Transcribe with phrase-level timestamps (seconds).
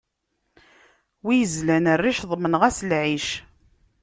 [1.23, 3.27] Wi yezlan rric, ḍemneɣ-as lɛic.